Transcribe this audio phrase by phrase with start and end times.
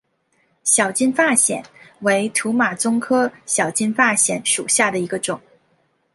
[0.63, 1.61] 小金发藓
[1.99, 5.39] 为土马鬃科小金发藓属下的一个种。